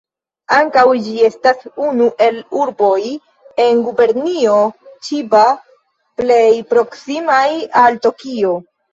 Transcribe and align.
Ankaŭ 0.57 0.83
ĝi 1.07 1.11
estas 1.25 1.59
unu 1.87 2.05
el 2.27 2.37
urboj 2.61 2.95
en 3.65 3.83
Gubernio 3.87 4.55
Ĉiba 5.09 5.43
plej 6.23 6.47
proksimaj 6.71 7.45
al 7.83 8.01
Tokio. 8.07 8.55